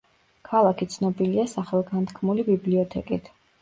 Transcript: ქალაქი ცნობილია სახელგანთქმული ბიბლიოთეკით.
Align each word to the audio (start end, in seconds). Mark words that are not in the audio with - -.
ქალაქი 0.49 0.87
ცნობილია 0.95 1.47
სახელგანთქმული 1.53 2.51
ბიბლიოთეკით. 2.53 3.37